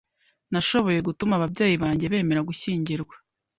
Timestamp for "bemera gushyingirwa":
2.13-3.15